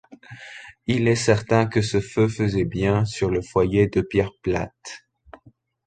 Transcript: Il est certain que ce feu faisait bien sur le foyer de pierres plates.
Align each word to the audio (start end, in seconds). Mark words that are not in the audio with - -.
Il 0.87 1.07
est 1.07 1.15
certain 1.15 1.67
que 1.67 1.83
ce 1.83 1.99
feu 2.01 2.27
faisait 2.27 2.63
bien 2.65 3.05
sur 3.05 3.29
le 3.29 3.43
foyer 3.43 3.85
de 3.85 4.01
pierres 4.01 4.33
plates. 4.41 5.05